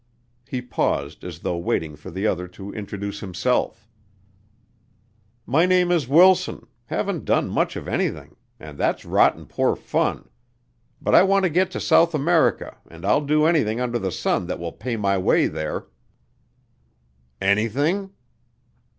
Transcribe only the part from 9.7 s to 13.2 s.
fun. But I want to get to South America and